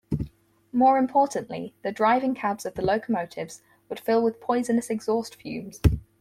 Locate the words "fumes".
5.35-5.79